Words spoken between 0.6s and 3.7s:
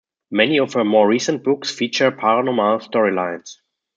her more recent books feature paranormal storylines.